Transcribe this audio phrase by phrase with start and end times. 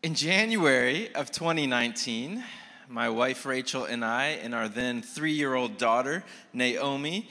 [0.00, 2.44] In January of 2019,
[2.88, 7.28] my wife Rachel and I, and our then three year old daughter, Naomi,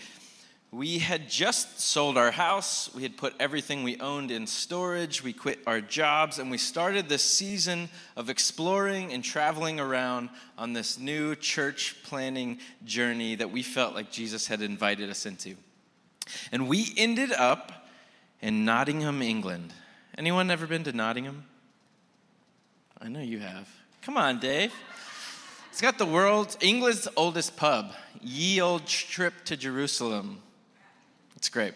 [0.69, 2.93] we had just sold our house.
[2.93, 5.23] We had put everything we owned in storage.
[5.23, 7.87] We quit our jobs, and we started this season
[8.17, 14.11] of exploring and traveling around on this new church planning journey that we felt like
[14.11, 15.55] Jesus had invited us into.
[16.51, 17.87] And we ended up
[18.41, 19.71] in Nottingham, England.
[20.17, 21.45] Anyone ever been to Nottingham?
[22.99, 23.69] I know you have.
[24.01, 24.73] Come on, Dave.
[25.69, 30.41] It's got the world's England's oldest pub, Ye Olde Trip to Jerusalem.
[31.35, 31.75] It's great.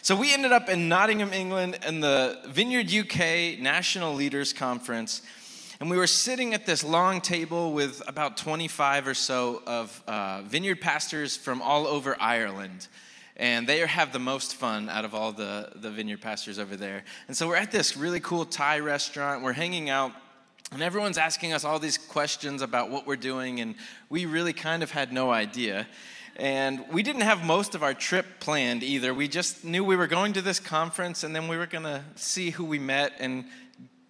[0.00, 5.20] So we ended up in Nottingham, England, in the Vineyard UK National Leaders Conference,
[5.80, 10.40] and we were sitting at this long table with about 25 or so of uh,
[10.42, 12.88] vineyard pastors from all over Ireland.
[13.36, 17.04] And they have the most fun out of all the, the vineyard pastors over there.
[17.28, 19.42] And so we're at this really cool Thai restaurant.
[19.42, 20.12] We're hanging out
[20.72, 23.74] and everyone's asking us all these questions about what we're doing, and
[24.08, 25.86] we really kind of had no idea.
[26.36, 29.14] And we didn't have most of our trip planned either.
[29.14, 32.02] We just knew we were going to this conference, and then we were going to
[32.16, 33.44] see who we met and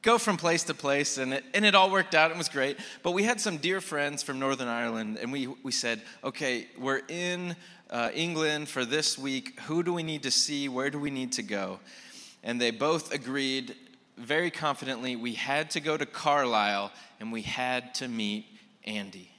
[0.01, 1.19] go from place to place.
[1.19, 2.31] And it, and it all worked out.
[2.31, 2.79] It was great.
[3.03, 7.03] But we had some dear friends from Northern Ireland, and we, we said, okay, we're
[7.09, 7.57] in
[7.91, 9.61] uh, England for this week.
[9.61, 10.69] Who do we need to see?
[10.71, 11.79] Where do we need to go?
[12.43, 13.75] And they both agreed
[14.17, 18.47] very confidently we had to go to Carlisle and we had to meet
[18.85, 19.31] Andy.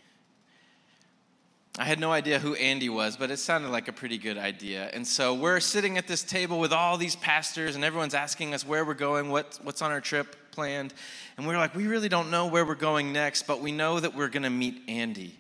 [1.78, 4.90] I had no idea who Andy was, but it sounded like a pretty good idea.
[4.94, 8.66] And so we're sitting at this table with all these pastors, and everyone's asking us
[8.66, 10.94] where we're going, what, what's on our trip planned.
[11.36, 14.16] And we're like, we really don't know where we're going next, but we know that
[14.16, 15.38] we're going to meet Andy.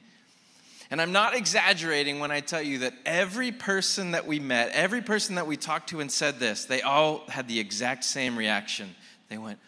[0.91, 5.01] And I'm not exaggerating when I tell you that every person that we met, every
[5.01, 8.93] person that we talked to and said this, they all had the exact same reaction.
[9.29, 9.59] They went,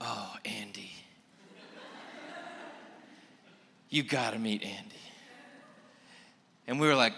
[0.00, 0.90] Oh, Andy.
[3.88, 4.96] you got to meet Andy.
[6.66, 7.14] And we were like,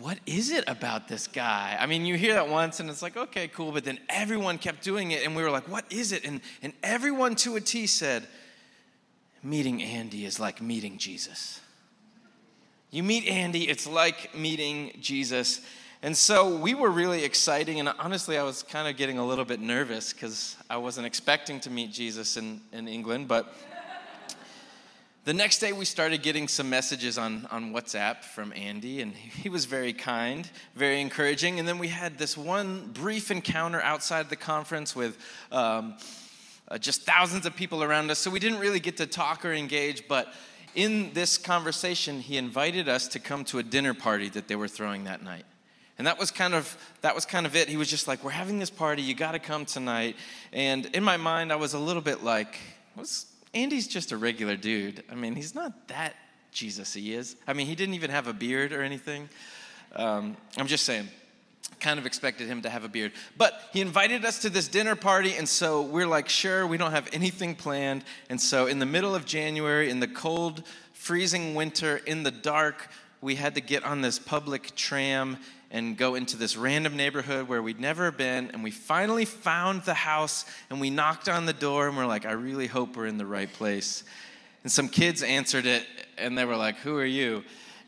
[0.00, 1.76] what is it about this guy?
[1.78, 3.70] I mean, you hear that once and it's like, okay, cool.
[3.70, 6.24] But then everyone kept doing it and we were like, what is it?
[6.24, 8.26] And, and everyone to a T said,
[9.42, 11.60] meeting Andy is like meeting Jesus.
[12.90, 15.60] You meet Andy, it's like meeting Jesus.
[16.04, 19.46] And so we were really exciting, and honestly, I was kind of getting a little
[19.46, 23.26] bit nervous because I wasn't expecting to meet Jesus in, in England.
[23.26, 23.50] But
[25.24, 29.48] the next day, we started getting some messages on, on WhatsApp from Andy, and he
[29.48, 31.58] was very kind, very encouraging.
[31.58, 35.16] And then we had this one brief encounter outside the conference with
[35.52, 35.94] um,
[36.68, 38.18] uh, just thousands of people around us.
[38.18, 40.34] So we didn't really get to talk or engage, but
[40.74, 44.68] in this conversation, he invited us to come to a dinner party that they were
[44.68, 45.46] throwing that night.
[45.96, 47.68] And that was kind of that was kind of it.
[47.68, 49.02] He was just like, "We're having this party.
[49.02, 50.16] You got to come tonight."
[50.52, 52.58] And in my mind, I was a little bit like,
[52.96, 55.04] "Was Andy's just a regular dude?
[55.10, 56.16] I mean, he's not that
[56.50, 56.92] Jesus.
[56.94, 57.36] He is.
[57.46, 59.28] I mean, he didn't even have a beard or anything.
[59.94, 61.08] Um, I'm just saying."
[61.80, 63.12] Kind of expected him to have a beard.
[63.36, 66.92] But he invited us to this dinner party, and so we're like, sure, we don't
[66.92, 68.04] have anything planned.
[68.30, 70.62] And so, in the middle of January, in the cold,
[70.92, 72.88] freezing winter, in the dark,
[73.20, 75.38] we had to get on this public tram
[75.74, 78.48] and go into this random neighborhood where we'd never been.
[78.52, 82.24] And we finally found the house and we knocked on the door and we're like,
[82.24, 84.04] I really hope we're in the right place.
[84.62, 85.84] And some kids answered it
[86.16, 87.42] and they were like, Who are you?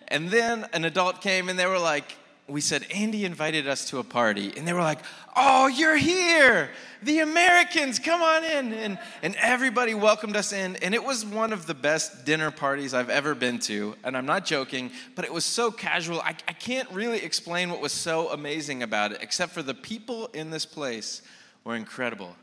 [0.09, 2.17] And then an adult came and they were like,
[2.49, 4.53] we said, Andy invited us to a party.
[4.57, 5.01] And they were like,
[5.35, 6.71] Oh, you're here.
[7.03, 8.73] The Americans, come on in.
[8.73, 10.77] And, and everybody welcomed us in.
[10.77, 13.97] And it was one of the best dinner parties I've ever been to.
[14.05, 16.21] And I'm not joking, but it was so casual.
[16.21, 20.29] I, I can't really explain what was so amazing about it, except for the people
[20.33, 21.23] in this place
[21.65, 22.35] were incredible.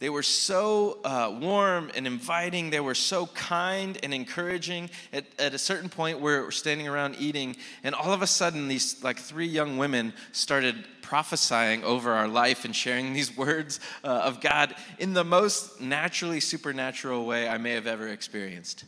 [0.00, 2.70] They were so uh, warm and inviting.
[2.70, 4.90] They were so kind and encouraging.
[5.12, 9.02] At, at a certain point, we're standing around eating, and all of a sudden, these
[9.02, 14.40] like three young women started prophesying over our life and sharing these words uh, of
[14.40, 18.84] God in the most naturally supernatural way I may have ever experienced.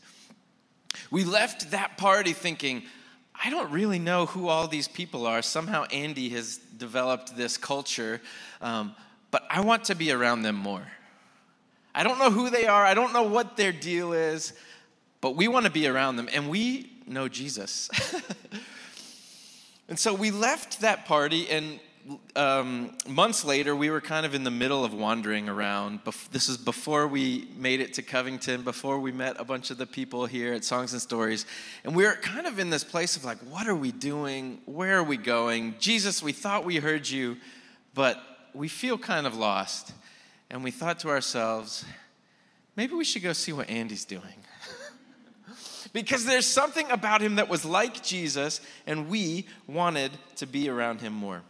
[1.10, 2.84] We left that party thinking,
[3.42, 5.42] I don't really know who all these people are.
[5.42, 8.20] Somehow, Andy has developed this culture,
[8.60, 8.94] um,
[9.32, 10.86] but I want to be around them more.
[11.94, 14.52] I don't know who they are, I don't know what their deal is,
[15.20, 17.90] but we want to be around them, and we know Jesus.
[19.88, 21.80] and so we left that party, and
[22.34, 26.00] um, months later, we were kind of in the middle of wandering around.
[26.32, 29.86] This is before we made it to Covington, before we met a bunch of the
[29.86, 31.46] people here at Songs and Stories.
[31.84, 34.60] And we were kind of in this place of like, what are we doing?
[34.64, 35.74] Where are we going?
[35.78, 37.36] Jesus, we thought we heard you,
[37.94, 38.20] but
[38.54, 39.92] we feel kind of lost.
[40.50, 41.84] And we thought to ourselves,
[42.76, 44.44] maybe we should go see what Andy's doing.
[45.92, 51.00] because there's something about him that was like Jesus, and we wanted to be around
[51.00, 51.42] him more.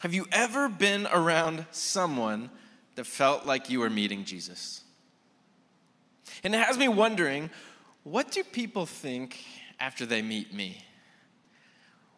[0.00, 2.50] Have you ever been around someone
[2.96, 4.82] that felt like you were meeting Jesus?
[6.42, 7.50] And it has me wondering
[8.04, 9.38] what do people think
[9.78, 10.84] after they meet me?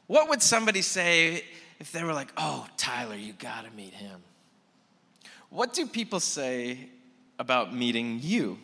[0.06, 1.44] What would somebody say
[1.80, 4.20] if they were like, oh, Tyler, you gotta meet him?
[5.50, 6.88] What do people say
[7.38, 8.58] about meeting you?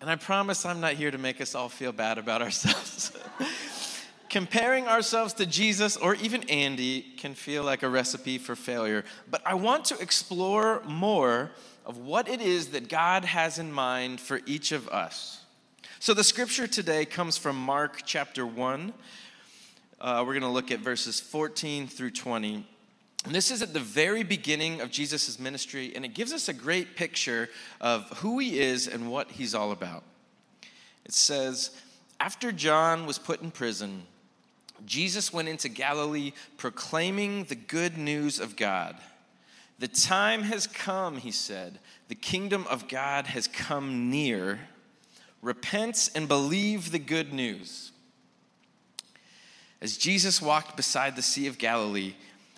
[0.00, 3.12] And I promise I'm not here to make us all feel bad about ourselves.
[4.30, 9.42] Comparing ourselves to Jesus or even Andy can feel like a recipe for failure, but
[9.44, 11.50] I want to explore more
[11.84, 15.44] of what it is that God has in mind for each of us.
[15.98, 18.92] So the scripture today comes from Mark chapter 1.
[20.00, 22.66] Uh, we're going to look at verses 14 through 20.
[23.26, 26.54] And this is at the very beginning of Jesus' ministry, and it gives us a
[26.54, 27.50] great picture
[27.82, 30.02] of who he is and what he's all about.
[31.04, 31.72] It says,
[32.18, 34.04] After John was put in prison,
[34.86, 38.96] Jesus went into Galilee proclaiming the good news of God.
[39.80, 41.78] The time has come, he said.
[42.08, 44.60] The kingdom of God has come near.
[45.42, 47.89] Repent and believe the good news.
[49.82, 52.14] As Jesus walked beside the Sea of Galilee,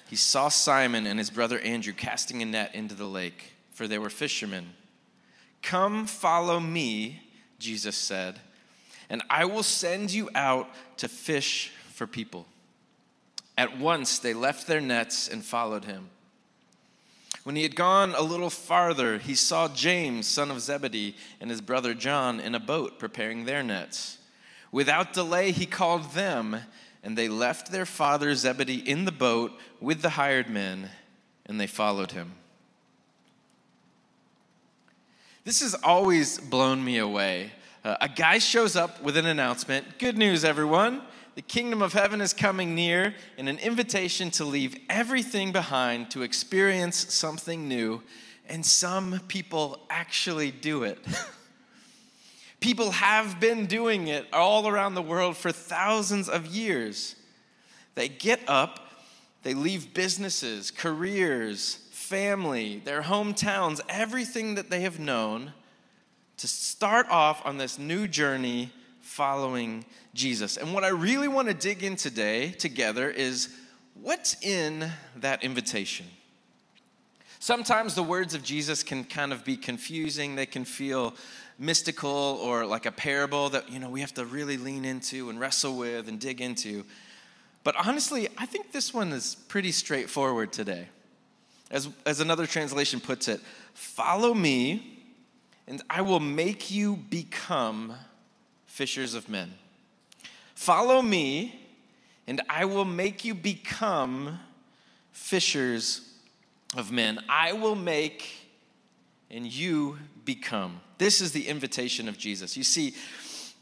[0.09, 3.99] he saw Simon and his brother Andrew casting a net into the lake, for they
[3.99, 4.71] were fishermen.
[5.63, 7.23] Come, follow me,
[7.59, 8.41] Jesus said,
[9.09, 12.47] and I will send you out to fish for people.
[13.57, 16.09] At once they left their nets and followed him.
[17.45, 21.61] When he had gone a little farther, he saw James, son of Zebedee, and his
[21.61, 24.19] brother John in a boat preparing their nets.
[24.71, 26.57] Without delay, he called them,
[27.03, 30.91] and they left their father Zebedee in the boat with the hired men,
[31.47, 32.33] and they followed him.
[35.45, 37.53] This has always blown me away.
[37.85, 41.03] Uh, a guy shows up with an announcement Good news, everyone
[41.35, 46.23] the kingdom of heaven is coming near, and an invitation to leave everything behind to
[46.23, 48.03] experience something new.
[48.49, 50.99] And some people actually do it.
[52.63, 57.17] people have been doing it all around the world for thousands of years.
[57.95, 58.89] They get up,
[59.43, 65.53] they leave businesses, careers, family, their hometowns, everything that they have known
[66.39, 68.71] to start off on this new journey
[69.01, 70.57] following Jesus.
[70.57, 73.49] And what I really want to dig in today together is
[74.01, 76.07] what's in that invitation?
[77.39, 81.15] Sometimes the words of Jesus can kind of be confusing, they can feel
[81.59, 85.39] mystical or like a parable that you know we have to really lean into and
[85.39, 86.85] wrestle with and dig into.
[87.65, 90.89] But honestly, I think this one is pretty straightforward today.
[91.71, 93.41] As, as another translation puts it,
[93.73, 95.01] follow me,
[95.67, 97.95] and I will make you become
[98.67, 99.55] fishers of men.
[100.55, 101.61] Follow me,
[102.27, 104.39] and I will make you become
[105.13, 106.13] fishers
[106.77, 107.21] of men.
[107.29, 108.42] I will make,
[109.33, 110.81] and you become.
[110.99, 112.57] This is the invitation of Jesus.
[112.57, 112.95] You see,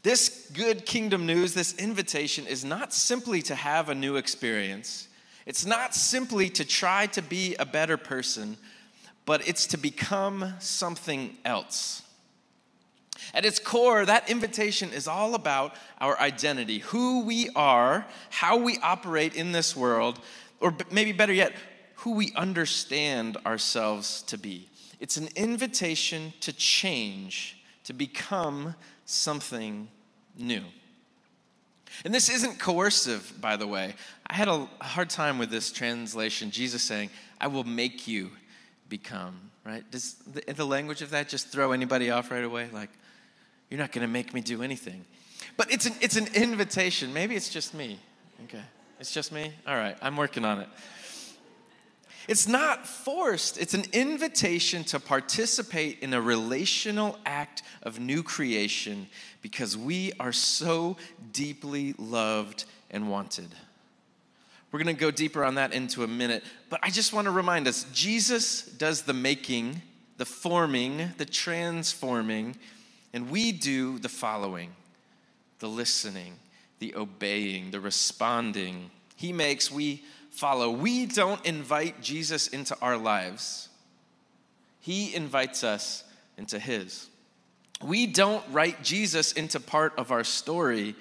[0.03, 5.07] this good kingdom news, this invitation, is not simply to have a new experience.
[5.45, 8.57] It's not simply to try to be a better person,
[9.25, 12.03] but it's to become something else.
[13.33, 18.77] At its core, that invitation is all about our identity, who we are, how we
[18.83, 20.19] operate in this world,
[20.59, 21.53] or maybe better yet,
[21.97, 24.67] who we understand ourselves to be.
[25.01, 29.89] It's an invitation to change, to become something
[30.37, 30.61] new.
[32.05, 33.95] And this isn't coercive, by the way.
[34.27, 37.09] I had a hard time with this translation, Jesus saying,
[37.41, 38.29] I will make you
[38.89, 39.83] become, right?
[39.89, 42.69] Does the, the language of that just throw anybody off right away?
[42.71, 42.91] Like,
[43.71, 45.03] you're not going to make me do anything.
[45.57, 47.11] But it's an, it's an invitation.
[47.11, 47.99] Maybe it's just me.
[48.43, 48.61] Okay.
[48.99, 49.51] It's just me?
[49.65, 49.97] All right.
[49.99, 50.67] I'm working on it.
[52.27, 59.07] It's not forced, it's an invitation to participate in a relational act of new creation
[59.41, 60.97] because we are so
[61.33, 63.49] deeply loved and wanted.
[64.71, 67.31] We're going to go deeper on that into a minute, but I just want to
[67.31, 69.81] remind us Jesus does the making,
[70.17, 72.55] the forming, the transforming
[73.13, 74.71] and we do the following
[75.59, 76.33] the listening,
[76.79, 78.89] the obeying, the responding.
[79.15, 80.71] He makes, we follow.
[80.71, 83.69] We don't invite Jesus into our lives,
[84.79, 86.03] He invites us
[86.37, 87.07] into His.
[87.83, 90.95] We don't write Jesus into part of our story.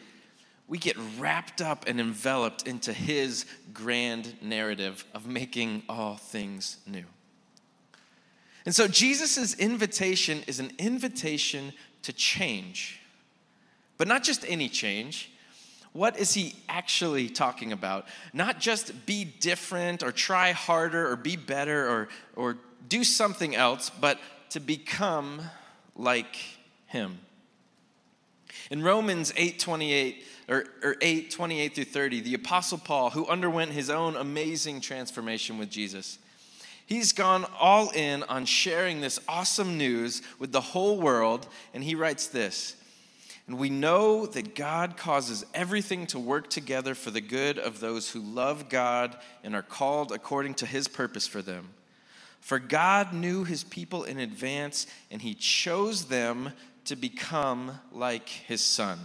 [0.66, 7.04] We get wrapped up and enveloped into his grand narrative of making all things new.
[8.64, 11.72] And so Jesus' invitation is an invitation
[12.02, 13.00] to change,
[13.99, 15.32] but not just any change.
[15.92, 18.06] What is he actually talking about?
[18.32, 23.90] Not just be different or try harder or be better or, or do something else,
[23.90, 24.18] but
[24.50, 25.42] to become
[25.97, 26.37] like
[26.87, 27.18] him.
[28.70, 33.73] In Romans 8 28, or, or 8 28 through 30, the Apostle Paul, who underwent
[33.73, 36.18] his own amazing transformation with Jesus,
[36.87, 41.97] he's gone all in on sharing this awesome news with the whole world, and he
[41.97, 42.76] writes this.
[43.50, 48.09] And we know that God causes everything to work together for the good of those
[48.09, 51.71] who love God and are called according to his purpose for them.
[52.38, 56.52] For God knew his people in advance, and he chose them
[56.85, 59.00] to become like his son.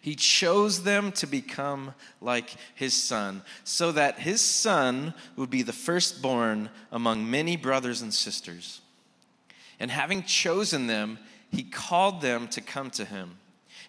[0.00, 5.72] He chose them to become like his son, so that his son would be the
[5.72, 8.80] firstborn among many brothers and sisters.
[9.78, 11.20] And having chosen them,
[11.52, 13.36] he called them to come to him.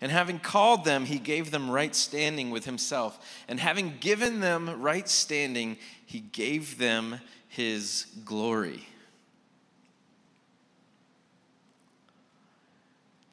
[0.02, 3.42] And having called them, he gave them right standing with himself.
[3.48, 8.86] And having given them right standing, he gave them his glory.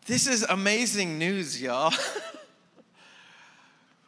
[0.06, 1.92] This is amazing news, y'all.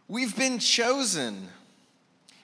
[0.09, 1.49] We've been chosen.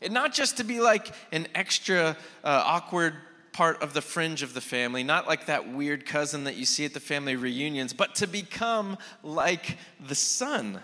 [0.02, 3.14] And not just to be like an extra uh, awkward
[3.59, 6.85] part of the fringe of the family, not like that weird cousin that you see
[6.85, 10.79] at the family reunions, but to become like the son.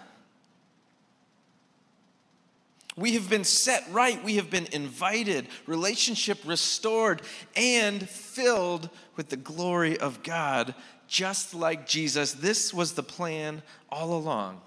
[2.96, 4.22] We have been set right.
[4.24, 7.22] We have been invited, relationship restored,
[7.54, 10.74] and filled with the glory of God,
[11.06, 12.32] just like Jesus.
[12.32, 14.60] This was the plan all along.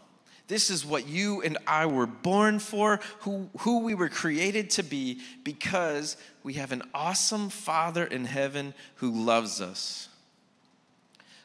[0.48, 4.84] This is what you and I were born for, who, who we were created to
[4.84, 10.08] be, because we have an awesome Father in heaven who loves us.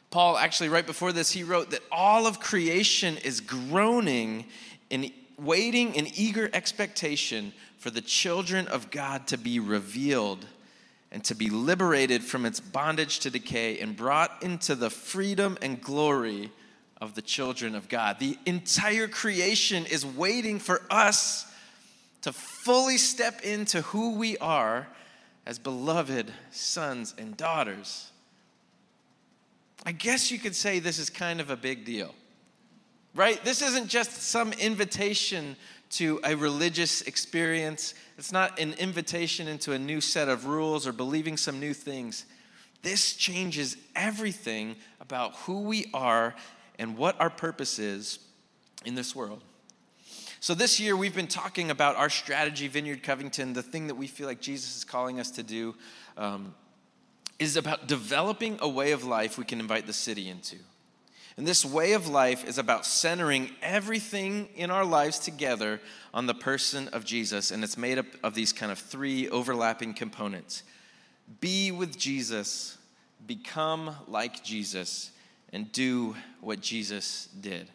[0.09, 4.45] Paul, actually, right before this, he wrote that all of creation is groaning
[4.89, 10.45] in waiting in eager expectation for the children of God to be revealed
[11.11, 15.81] and to be liberated from its bondage to decay and brought into the freedom and
[15.81, 16.51] glory
[17.03, 18.19] of the children of God.
[18.19, 21.45] The entire creation is waiting for us
[22.21, 24.87] to fully step into who we are
[25.45, 28.09] as beloved sons and daughters.
[29.85, 32.15] I guess you could say this is kind of a big deal
[33.15, 33.43] right?
[33.43, 35.55] This isn't just some invitation
[35.91, 37.93] to a religious experience.
[38.17, 42.25] It's not an invitation into a new set of rules or believing some new things.
[42.81, 46.35] This changes everything about who we are
[46.79, 48.19] and what our purpose is
[48.85, 49.41] in this world.
[50.39, 54.07] So, this year we've been talking about our strategy, Vineyard Covington, the thing that we
[54.07, 55.75] feel like Jesus is calling us to do.
[56.17, 56.53] Um,
[57.39, 60.57] is about developing a way of life we can invite the city into.
[61.35, 65.81] And this way of life is about centering everything in our lives together
[66.13, 67.49] on the person of Jesus.
[67.49, 70.63] And it's made up of these kind of three overlapping components
[71.39, 72.77] be with Jesus,
[73.25, 75.11] become like Jesus,
[75.53, 77.69] and do what Jesus did.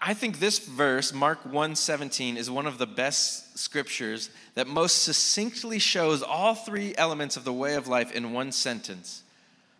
[0.00, 5.80] I think this verse, Mark 1:17, is one of the best scriptures that most succinctly
[5.80, 9.24] shows all three elements of the way of life in one sentence.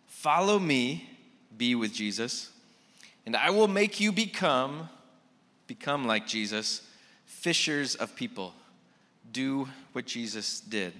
[0.07, 1.09] Follow me,
[1.57, 2.49] be with Jesus
[3.25, 4.89] and I will make you become,
[5.67, 6.81] become like Jesus,
[7.25, 8.53] fishers of people.
[9.31, 10.93] Do what Jesus did.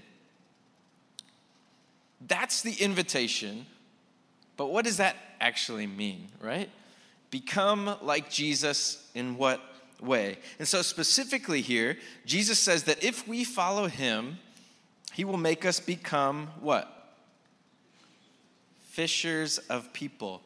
[2.26, 3.66] That's the invitation.
[4.56, 6.70] But what does that actually mean, right?
[7.30, 9.60] Become like Jesus in what
[10.00, 10.38] way?
[10.58, 14.38] And so, specifically here, Jesus says that if we follow him,
[15.12, 16.90] he will make us become what?
[18.90, 20.42] Fishers of people.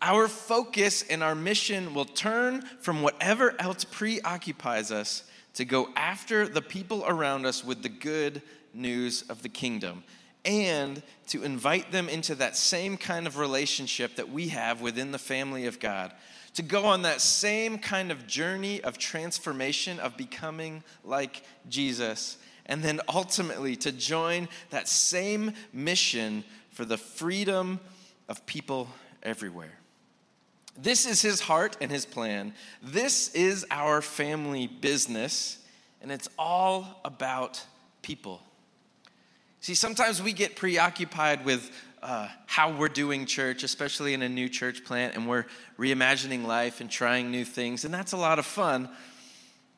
[0.00, 5.24] Our focus and our mission will turn from whatever else preoccupies us
[5.54, 8.42] to go after the people around us with the good
[8.74, 10.02] news of the kingdom
[10.44, 15.18] and to invite them into that same kind of relationship that we have within the
[15.18, 16.12] family of God.
[16.54, 22.36] To go on that same kind of journey of transformation, of becoming like Jesus,
[22.66, 27.80] and then ultimately to join that same mission for the freedom
[28.28, 28.88] of people
[29.22, 29.78] everywhere.
[30.76, 32.52] This is his heart and his plan.
[32.82, 35.58] This is our family business,
[36.02, 37.64] and it's all about
[38.02, 38.42] people.
[39.64, 41.70] See, sometimes we get preoccupied with
[42.02, 45.46] uh, how we're doing church, especially in a new church plant, and we're
[45.78, 48.90] reimagining life and trying new things, and that's a lot of fun.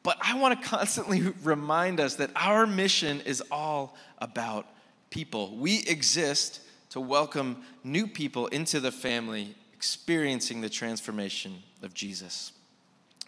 [0.02, 4.66] But I want to constantly remind us that our mission is all about
[5.10, 5.54] people.
[5.56, 12.50] We exist to welcome new people into the family, experiencing the transformation of Jesus.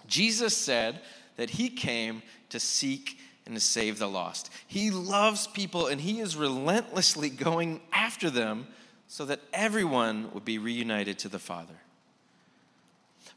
[0.09, 1.03] Jesus said
[1.37, 3.17] that he came to seek
[3.49, 4.51] and to save the lost.
[4.67, 8.69] He loves people and he is relentlessly going after them
[9.09, 11.75] so that everyone would be reunited to the Father.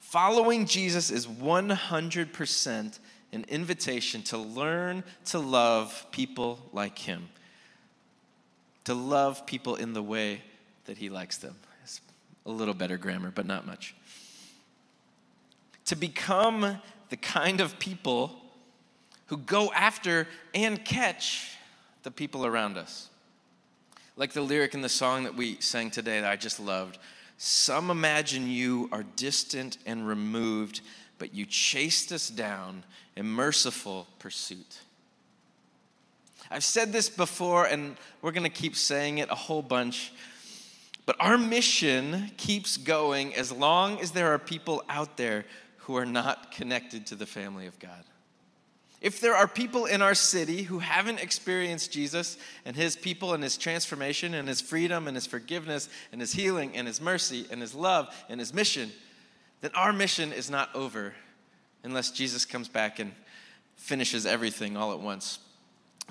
[0.01, 2.99] Following Jesus is 100%
[3.31, 7.29] an invitation to learn to love people like him,
[8.83, 10.41] to love people in the way
[10.85, 11.55] that he likes them.
[11.83, 12.01] It's
[12.45, 13.95] a little better grammar, but not much.
[15.85, 18.40] To become the kind of people
[19.31, 21.55] who go after and catch
[22.03, 23.07] the people around us.
[24.17, 26.97] Like the lyric in the song that we sang today that I just loved.
[27.37, 30.81] Some imagine you are distant and removed,
[31.17, 32.83] but you chased us down
[33.15, 34.81] in merciful pursuit.
[36.51, 40.11] I've said this before, and we're going to keep saying it a whole bunch.
[41.05, 45.45] But our mission keeps going as long as there are people out there
[45.77, 48.03] who are not connected to the family of God.
[49.01, 53.41] If there are people in our city who haven't experienced Jesus and his people and
[53.41, 57.59] his transformation and his freedom and his forgiveness and his healing and his mercy and
[57.59, 58.91] his love and his mission,
[59.61, 61.15] then our mission is not over
[61.83, 63.11] unless Jesus comes back and
[63.75, 65.39] finishes everything all at once.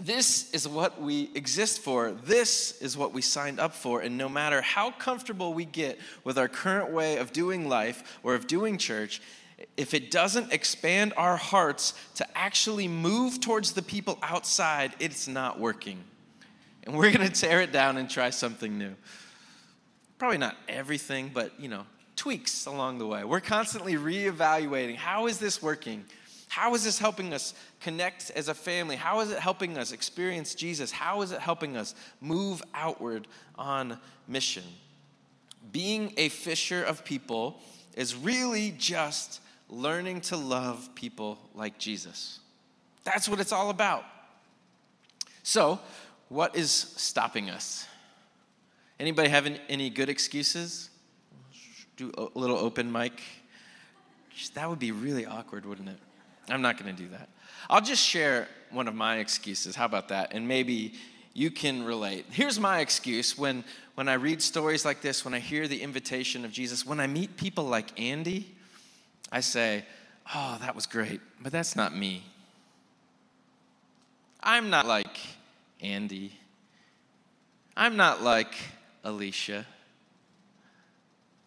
[0.00, 2.10] This is what we exist for.
[2.10, 4.00] This is what we signed up for.
[4.00, 8.34] And no matter how comfortable we get with our current way of doing life or
[8.34, 9.20] of doing church,
[9.76, 15.58] if it doesn't expand our hearts to actually move towards the people outside, it's not
[15.58, 16.02] working.
[16.84, 18.94] And we're going to tear it down and try something new.
[20.18, 21.86] Probably not everything, but you know,
[22.16, 23.24] tweaks along the way.
[23.24, 26.04] We're constantly reevaluating how is this working?
[26.48, 28.96] How is this helping us connect as a family?
[28.96, 30.90] How is it helping us experience Jesus?
[30.90, 34.64] How is it helping us move outward on mission?
[35.70, 37.60] Being a fisher of people
[37.94, 39.40] is really just
[39.70, 42.40] learning to love people like Jesus.
[43.04, 44.04] That's what it's all about.
[45.42, 45.80] So,
[46.28, 47.86] what is stopping us?
[48.98, 50.90] Anybody have any good excuses?
[51.96, 53.20] Do a little open mic.
[54.54, 55.98] That would be really awkward, wouldn't it?
[56.48, 57.28] I'm not going to do that.
[57.68, 59.76] I'll just share one of my excuses.
[59.76, 60.32] How about that?
[60.32, 60.94] And maybe
[61.32, 62.26] you can relate.
[62.30, 66.44] Here's my excuse when, when I read stories like this, when I hear the invitation
[66.44, 68.54] of Jesus, when I meet people like Andy,
[69.30, 69.84] I say,
[70.32, 72.22] Oh, that was great, but that's not me.
[74.42, 75.18] I'm not like
[75.80, 76.32] Andy.
[77.76, 78.54] I'm not like
[79.02, 79.66] Alicia.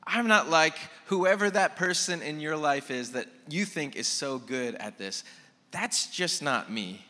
[0.06, 4.38] I'm not like whoever that person in your life is that you think is so
[4.38, 5.24] good at this.
[5.72, 7.06] That's just not me.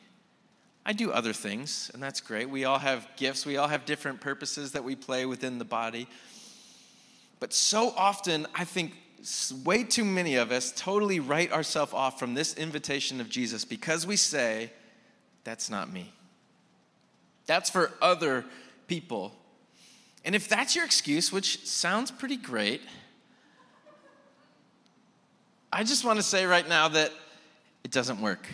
[0.86, 2.50] I do other things, and that's great.
[2.50, 6.08] We all have gifts, we all have different purposes that we play within the body.
[7.40, 8.94] But so often, I think
[9.64, 14.06] way too many of us totally write ourselves off from this invitation of Jesus because
[14.06, 14.72] we say,
[15.44, 16.12] That's not me.
[17.46, 18.46] That's for other
[18.88, 19.34] people.
[20.26, 22.82] And if that's your excuse, which sounds pretty great,
[25.72, 27.12] I just want to say right now that
[27.84, 28.48] it doesn't work.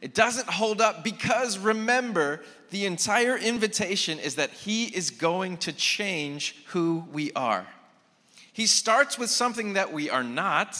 [0.00, 5.72] It doesn't hold up because remember, the entire invitation is that He is going to
[5.72, 7.66] change who we are.
[8.54, 10.78] He starts with something that we are not,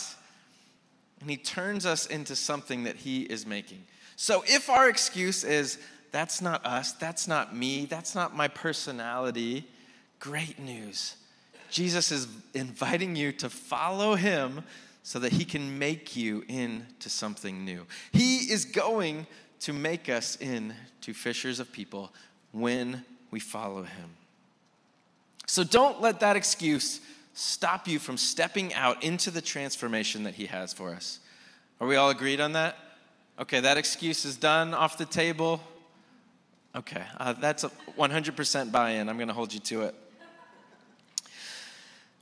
[1.21, 3.83] and he turns us into something that he is making.
[4.15, 5.79] So if our excuse is,
[6.13, 9.67] that's not us, that's not me, that's not my personality,
[10.21, 11.17] great news.
[11.69, 14.63] Jesus is inviting you to follow him
[15.03, 17.87] so that he can make you into something new.
[18.13, 19.27] He is going
[19.61, 22.13] to make us into fishers of people
[22.53, 24.11] when we follow him.
[25.47, 27.01] So don't let that excuse
[27.35, 31.19] stop you from stepping out into the transformation that He has for us.
[31.81, 32.77] Are we all agreed on that?
[33.39, 35.61] Okay, that excuse is done off the table.
[36.77, 39.09] Okay, uh, that's a 100% buy in.
[39.09, 39.95] I'm going to hold you to it.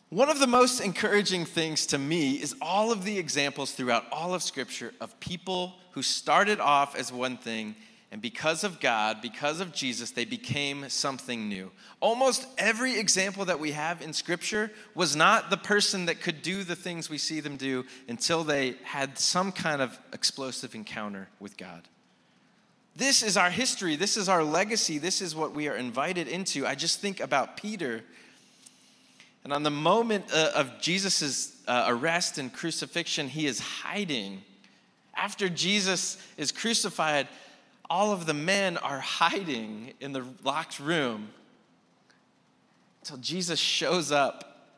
[0.09, 4.35] One of the most encouraging things to me is all of the examples throughout all
[4.35, 7.77] of Scripture of people who started off as one thing
[8.13, 11.71] and because of God, because of Jesus, they became something new.
[11.99, 16.63] Almost every example that we have in Scripture was not the person that could do
[16.63, 21.57] the things we see them do until they had some kind of explosive encounter with
[21.57, 21.89] God.
[22.95, 23.97] This is our history.
[23.97, 24.99] This is our legacy.
[24.99, 26.67] This is what we are invited into.
[26.67, 28.03] I just think about Peter.
[29.43, 34.43] And on the moment uh, of Jesus' uh, arrest and crucifixion, he is hiding.
[35.17, 37.27] After Jesus is crucified,
[37.93, 41.29] all of the men are hiding in the locked room.
[43.03, 44.71] until Jesus shows up.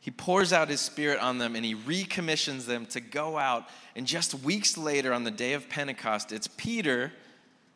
[0.00, 3.68] He pours out his spirit on them and he recommissions them to go out.
[3.94, 7.12] And just weeks later, on the day of Pentecost, it's Peter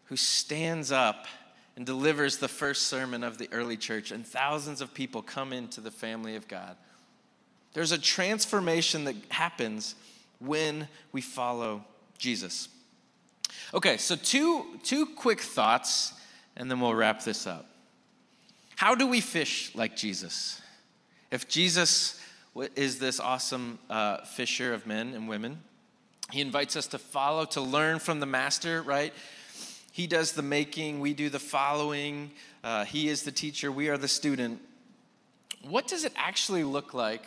[0.07, 1.27] who stands up
[1.77, 5.81] and delivers the first sermon of the early church, and thousands of people come into
[5.81, 6.77] the family of God.
[7.73, 9.95] There's a transformation that happens
[10.41, 11.85] when we follow
[12.19, 12.69] Jesus.
[13.74, 16.12] Okay, so two, two quick thoughts,
[16.56, 17.66] and then we'll wrap this up.
[18.76, 20.61] How do we fish like Jesus?
[21.30, 22.20] If Jesus
[22.76, 25.58] is this awesome uh, fisher of men and women,
[26.30, 29.14] he invites us to follow, to learn from the master, right?
[29.92, 32.30] He does the making, we do the following.
[32.62, 34.61] Uh, he is the teacher, we are the student.
[35.62, 37.24] What does it actually look like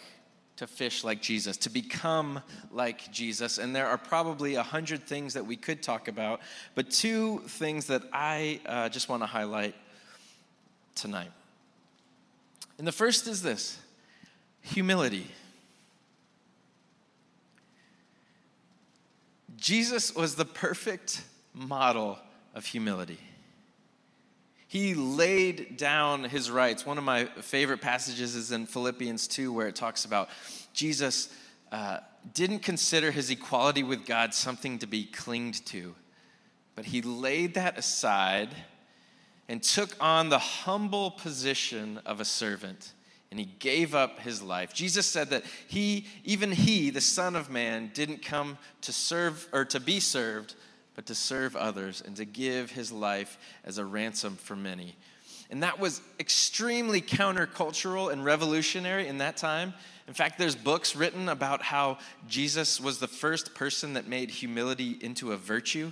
[0.58, 2.41] to fish like Jesus, to become
[2.72, 3.58] like Jesus.
[3.58, 6.39] And there are probably a hundred things that we could talk about,
[6.76, 9.76] but two things that I uh, just want to highlight
[10.96, 11.32] tonight.
[12.78, 13.78] And the first is this
[14.62, 15.28] humility.
[19.58, 22.20] Jesus was the perfect model
[22.54, 23.20] of humility.
[24.76, 26.86] He laid down his rights.
[26.86, 30.28] One of my favorite passages is in Philippians 2, where it talks about
[30.74, 31.30] Jesus
[31.72, 32.00] uh,
[32.34, 35.96] didn't consider his equality with God something to be clinged to,
[36.76, 38.50] but he laid that aside
[39.48, 42.92] and took on the humble position of a servant
[43.32, 44.74] and he gave up his life.
[44.74, 49.64] Jesus said that he, even he, the Son of Man, didn't come to serve or
[49.64, 50.54] to be served,
[50.95, 54.95] but to serve others and to give his life as a ransom for many.
[55.49, 59.73] And that was extremely countercultural and revolutionary in that time.
[60.08, 64.97] In fact, there's books written about how Jesus was the first person that made humility
[65.01, 65.91] into a virtue.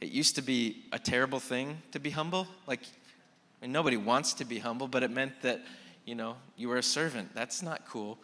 [0.00, 2.46] It used to be a terrible thing to be humble.
[2.66, 2.82] Like,
[3.60, 5.62] I mean, nobody wants to be humble, but it meant that,
[6.04, 7.30] you know, you were a servant.
[7.34, 8.18] That's not cool.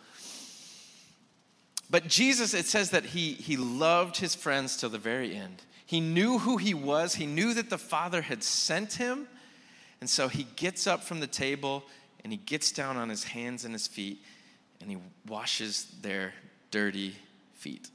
[1.88, 5.62] But Jesus, it says that he, he loved his friends till the very end.
[5.90, 9.26] He knew who he was, he knew that the Father had sent him.
[10.00, 11.82] And so he gets up from the table
[12.22, 14.22] and he gets down on his hands and his feet
[14.80, 16.32] and he washes their
[16.70, 17.16] dirty
[17.54, 17.90] feet.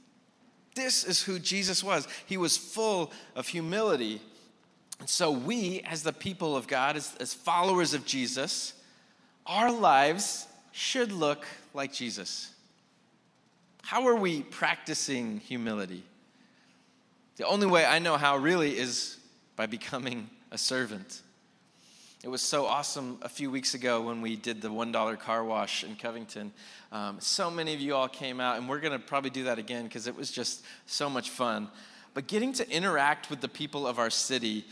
[0.74, 2.06] This is who Jesus was.
[2.26, 4.20] He was full of humility.
[5.00, 8.74] And so, we, as the people of God, as, as followers of Jesus,
[9.46, 12.50] our lives should look like Jesus.
[13.84, 16.04] How are we practicing humility?
[17.36, 19.18] The only way I know how really is
[19.56, 21.20] by becoming a servant.
[22.24, 25.84] It was so awesome a few weeks ago when we did the $1 car wash
[25.84, 26.50] in Covington.
[26.90, 29.58] Um, so many of you all came out, and we're going to probably do that
[29.58, 31.68] again because it was just so much fun.
[32.14, 34.64] But getting to interact with the people of our city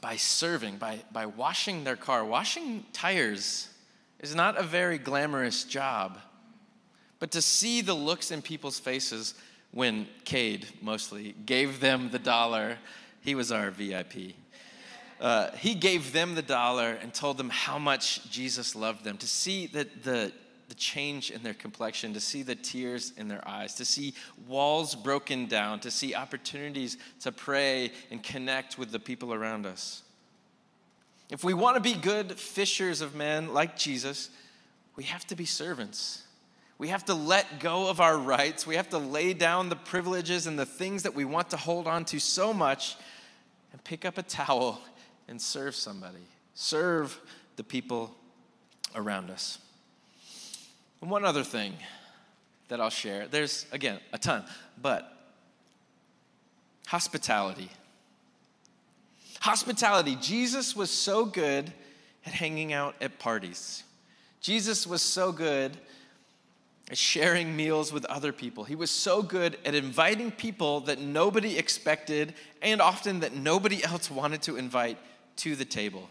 [0.00, 3.68] by serving, by, by washing their car, washing tires
[4.20, 6.18] is not a very glamorous job.
[7.18, 9.34] But to see the looks in people's faces
[9.76, 12.78] when Cade mostly gave them the dollar.
[13.20, 14.32] He was our VIP.
[15.20, 19.18] Uh, he gave them the dollar and told them how much Jesus loved them.
[19.18, 20.32] To see that the,
[20.70, 24.14] the change in their complexion, to see the tears in their eyes, to see
[24.48, 30.02] walls broken down, to see opportunities to pray and connect with the people around us.
[31.28, 34.30] If we want to be good fishers of men like Jesus,
[34.96, 36.22] we have to be servants.
[36.78, 38.66] We have to let go of our rights.
[38.66, 41.86] We have to lay down the privileges and the things that we want to hold
[41.86, 42.96] on to so much
[43.72, 44.80] and pick up a towel
[45.26, 46.26] and serve somebody.
[46.54, 47.18] Serve
[47.56, 48.14] the people
[48.94, 49.58] around us.
[51.00, 51.74] And one other thing
[52.68, 54.44] that I'll share there's, again, a ton,
[54.80, 55.12] but
[56.86, 57.70] hospitality.
[59.40, 60.16] Hospitality.
[60.16, 61.72] Jesus was so good
[62.26, 63.82] at hanging out at parties.
[64.40, 65.76] Jesus was so good
[66.92, 68.64] sharing meals with other people.
[68.64, 74.10] He was so good at inviting people that nobody expected and often that nobody else
[74.10, 74.98] wanted to invite
[75.36, 76.08] to the table.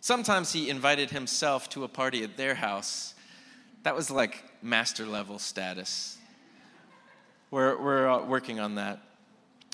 [0.00, 3.14] Sometimes he invited himself to a party at their house.
[3.82, 6.16] That was like master level status.
[7.50, 9.00] We're, we're uh, working on that.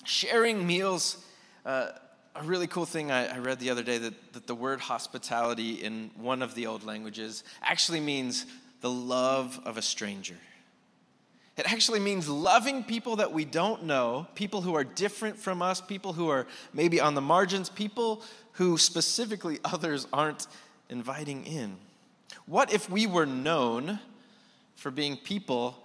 [0.04, 1.22] Sharing meals,
[1.66, 1.88] uh,
[2.34, 5.74] a really cool thing I, I read the other day that, that the word hospitality
[5.74, 8.46] in one of the old languages actually means
[8.82, 10.36] the love of a stranger.
[11.56, 15.80] It actually means loving people that we don't know, people who are different from us,
[15.80, 20.46] people who are maybe on the margins, people who specifically others aren't
[20.88, 21.76] inviting in.
[22.46, 23.98] What if we were known
[24.76, 25.76] for being people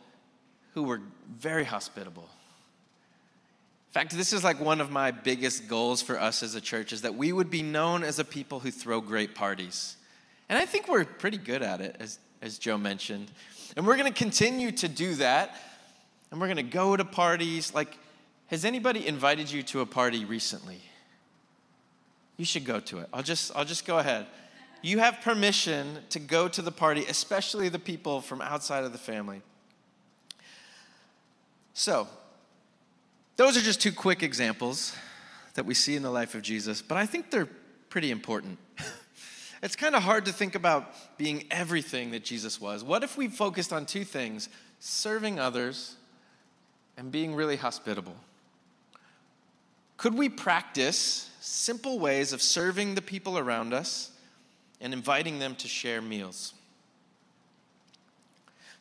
[0.73, 2.27] who were very hospitable?
[3.89, 6.93] In fact, this is like one of my biggest goals for us as a church
[6.93, 9.95] is that we would be known as a people who throw great parties
[10.49, 13.31] And I think we're pretty good at it, as, as Joe mentioned.
[13.75, 15.55] And we're going to continue to do that.
[16.31, 17.73] And we're going to go to parties.
[17.73, 17.97] Like,
[18.47, 20.81] has anybody invited you to a party recently?
[22.37, 23.09] You should go to it.
[23.13, 24.27] I'll just, I'll just go ahead.
[24.81, 28.97] You have permission to go to the party, especially the people from outside of the
[28.97, 29.41] family.
[31.73, 32.07] So,
[33.37, 34.95] those are just two quick examples
[35.55, 37.49] that we see in the life of Jesus, but I think they're
[37.89, 38.59] pretty important.
[39.61, 42.83] it's kind of hard to think about being everything that Jesus was.
[42.83, 45.95] What if we focused on two things serving others
[46.97, 48.15] and being really hospitable?
[49.97, 54.11] Could we practice simple ways of serving the people around us
[54.79, 56.53] and inviting them to share meals?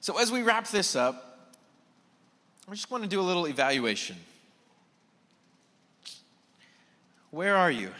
[0.01, 1.51] So, as we wrap this up,
[2.69, 4.17] I just want to do a little evaluation.
[7.31, 7.91] Where are you?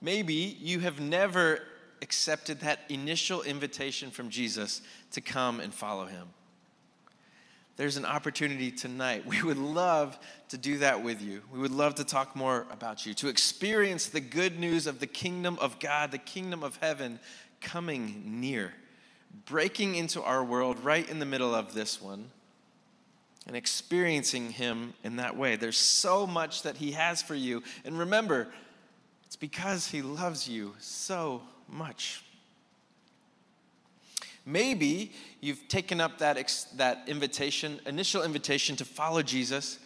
[0.00, 1.60] Maybe you have never
[2.02, 4.80] accepted that initial invitation from Jesus
[5.12, 6.28] to come and follow him.
[7.76, 9.24] There's an opportunity tonight.
[9.26, 10.18] We would love
[10.50, 11.42] to do that with you.
[11.52, 15.06] We would love to talk more about you, to experience the good news of the
[15.06, 17.18] kingdom of God, the kingdom of heaven
[17.60, 18.74] coming near,
[19.46, 22.30] breaking into our world right in the middle of this one,
[23.46, 25.56] and experiencing Him in that way.
[25.56, 27.62] There's so much that He has for you.
[27.84, 28.48] And remember,
[29.30, 32.24] it's because He loves you so much.
[34.44, 39.78] Maybe you've taken up that, ex- that invitation, initial invitation to follow Jesus,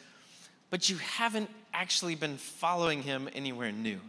[0.71, 4.01] but you haven't actually been following him anywhere new.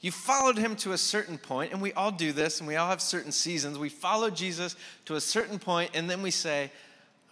[0.00, 2.90] You followed him to a certain point, and we all do this, and we all
[2.90, 3.80] have certain seasons.
[3.80, 6.70] We follow Jesus to a certain point, and then we say,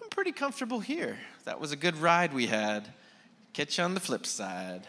[0.03, 1.17] I'm pretty comfortable here.
[1.45, 2.89] That was a good ride we had.
[3.53, 4.89] Catch you on the flip side.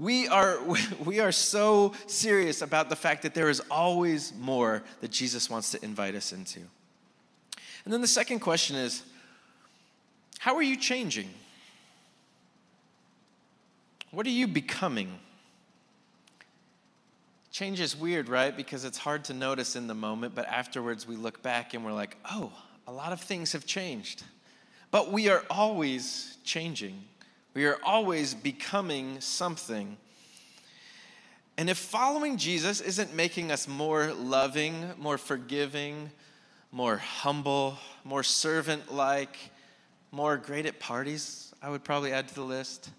[0.00, 0.58] We are,
[1.04, 5.70] we are so serious about the fact that there is always more that Jesus wants
[5.72, 6.60] to invite us into.
[7.84, 9.02] And then the second question is
[10.38, 11.28] how are you changing?
[14.10, 15.18] What are you becoming?
[17.52, 18.56] Change is weird, right?
[18.56, 21.92] Because it's hard to notice in the moment, but afterwards we look back and we're
[21.92, 22.50] like, oh,
[22.86, 24.22] a lot of things have changed.
[24.90, 27.04] But we are always changing.
[27.52, 29.96] We are always becoming something.
[31.56, 36.10] And if following Jesus isn't making us more loving, more forgiving,
[36.72, 39.36] more humble, more servant like,
[40.12, 42.90] more great at parties, I would probably add to the list,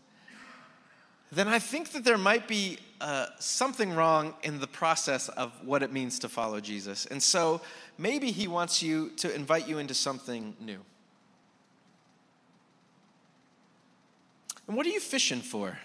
[1.32, 5.82] then I think that there might be uh, something wrong in the process of what
[5.82, 7.06] it means to follow Jesus.
[7.06, 7.62] And so
[7.98, 10.80] maybe he wants you to invite you into something new.
[14.72, 15.78] And what are you fishing for?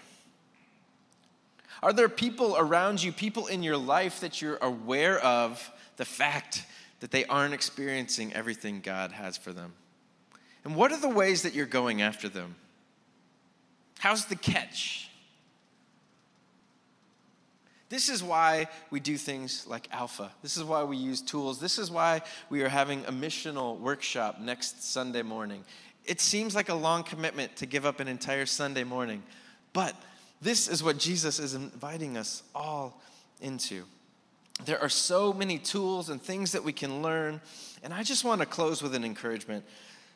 [1.83, 6.63] Are there people around you, people in your life that you're aware of the fact
[7.01, 9.73] that they aren't experiencing everything God has for them?
[10.63, 12.55] And what are the ways that you're going after them?
[13.99, 15.09] How's the catch?
[17.89, 20.31] This is why we do things like Alpha.
[20.41, 21.59] This is why we use tools.
[21.59, 25.65] This is why we are having a missional workshop next Sunday morning.
[26.07, 29.21] It seems like a long commitment to give up an entire Sunday morning,
[29.73, 29.93] but
[30.41, 33.01] this is what Jesus is inviting us all
[33.41, 33.83] into.
[34.65, 37.41] There are so many tools and things that we can learn,
[37.83, 39.65] and I just want to close with an encouragement.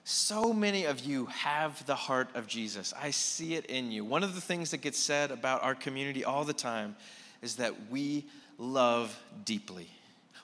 [0.03, 2.93] So many of you have the heart of Jesus.
[2.99, 4.03] I see it in you.
[4.03, 6.95] One of the things that gets said about our community all the time
[7.41, 8.25] is that we
[8.57, 9.89] love deeply.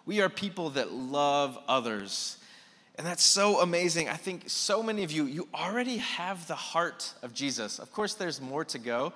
[0.05, 2.37] We are people that love others
[2.97, 4.09] and that's so amazing.
[4.09, 7.77] I think so many of you, you already have the heart of Jesus.
[7.77, 9.13] Of course, there's more to go.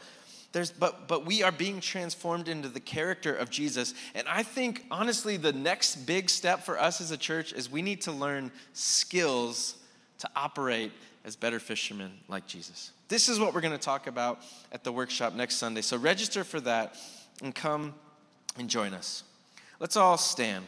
[0.52, 3.94] There's, but, but we are being transformed into the character of Jesus.
[4.14, 7.82] And I think, honestly, the next big step for us as a church is we
[7.82, 9.76] need to learn skills
[10.20, 10.92] to operate
[11.24, 12.92] as better fishermen like Jesus.
[13.08, 14.42] This is what we're going to talk about
[14.72, 15.82] at the workshop next Sunday.
[15.82, 16.96] So register for that
[17.42, 17.96] and come
[18.58, 19.24] and join us.
[19.80, 20.66] Let's all stand.